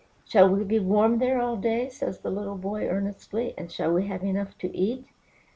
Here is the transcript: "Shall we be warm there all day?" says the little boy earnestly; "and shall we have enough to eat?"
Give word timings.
"Shall 0.25 0.49
we 0.49 0.63
be 0.63 0.79
warm 0.79 1.19
there 1.19 1.39
all 1.39 1.55
day?" 1.55 1.87
says 1.89 2.21
the 2.21 2.31
little 2.31 2.57
boy 2.57 2.87
earnestly; 2.87 3.53
"and 3.55 3.71
shall 3.71 3.93
we 3.93 4.07
have 4.07 4.23
enough 4.23 4.57
to 4.57 4.75
eat?" 4.75 5.05